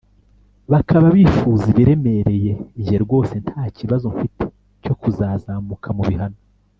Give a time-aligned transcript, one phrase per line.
[0.71, 4.43] bakaba bifuza ibiremereye, njye rwose nta kibazo mfite
[4.83, 6.39] cyo kuzazamuka mu bihano”.